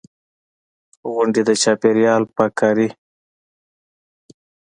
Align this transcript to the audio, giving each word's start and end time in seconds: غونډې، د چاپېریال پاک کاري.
غونډې، 1.13 1.41
د 1.47 1.49
چاپېریال 1.61 2.23
پاک 2.35 2.51
کاري. 2.59 2.89